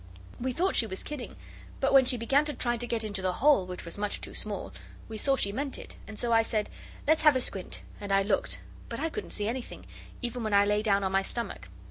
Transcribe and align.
We 0.39 0.51
thought 0.51 0.75
she 0.75 0.87
was 0.87 1.03
kidding, 1.03 1.35
but 1.79 1.93
when 1.93 2.05
she 2.05 2.17
began 2.17 2.43
to 2.45 2.55
try 2.55 2.75
to 2.75 2.87
get 2.87 3.03
into 3.03 3.21
the 3.21 3.33
hole, 3.33 3.67
which 3.67 3.85
was 3.85 3.99
much 3.99 4.19
too 4.19 4.33
small, 4.33 4.73
we 5.07 5.15
saw 5.15 5.35
she 5.35 5.51
meant 5.51 5.77
it, 5.77 5.95
so 6.15 6.33
I 6.33 6.41
said, 6.41 6.71
'Let's 7.07 7.21
have 7.21 7.35
a 7.35 7.39
squint,' 7.39 7.83
and 7.99 8.11
I 8.11 8.23
looked, 8.23 8.57
but 8.89 8.99
I 8.99 9.09
couldn't 9.11 9.29
see 9.29 9.47
anything, 9.47 9.85
even 10.23 10.41
when 10.41 10.55
I 10.55 10.65
lay 10.65 10.81
down 10.81 11.03
on 11.03 11.11
my 11.11 11.21
stomach. 11.21 11.67